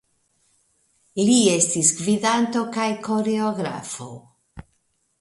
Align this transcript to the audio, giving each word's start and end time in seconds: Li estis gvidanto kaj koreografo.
Li 1.27 1.35
estis 1.57 1.93
gvidanto 2.01 2.65
kaj 2.79 2.89
koreografo. 3.11 4.13